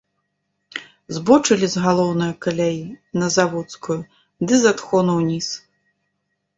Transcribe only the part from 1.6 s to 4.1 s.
з галоўнае каляі на заводскую